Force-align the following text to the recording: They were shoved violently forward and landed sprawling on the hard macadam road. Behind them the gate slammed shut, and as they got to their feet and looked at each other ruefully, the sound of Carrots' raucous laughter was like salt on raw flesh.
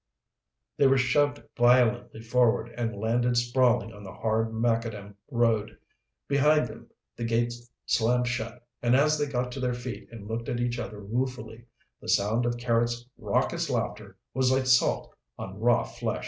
They 0.77 0.87
were 0.87 0.97
shoved 0.97 1.43
violently 1.55 2.21
forward 2.23 2.69
and 2.75 2.95
landed 2.97 3.37
sprawling 3.37 3.93
on 3.93 4.03
the 4.03 4.11
hard 4.11 4.51
macadam 4.51 5.13
road. 5.29 5.77
Behind 6.27 6.67
them 6.67 6.89
the 7.15 7.23
gate 7.23 7.53
slammed 7.85 8.27
shut, 8.27 8.65
and 8.81 8.95
as 8.95 9.19
they 9.19 9.27
got 9.27 9.51
to 9.51 9.59
their 9.59 9.75
feet 9.75 10.09
and 10.11 10.27
looked 10.27 10.49
at 10.49 10.59
each 10.59 10.79
other 10.79 10.99
ruefully, 11.01 11.65
the 12.01 12.09
sound 12.09 12.47
of 12.47 12.57
Carrots' 12.57 13.05
raucous 13.15 13.69
laughter 13.69 14.17
was 14.33 14.51
like 14.51 14.65
salt 14.65 15.13
on 15.37 15.59
raw 15.59 15.83
flesh. 15.83 16.19